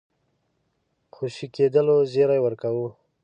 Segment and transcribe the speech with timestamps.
[1.13, 2.89] خوشي کېدلو زېری ورکاوه.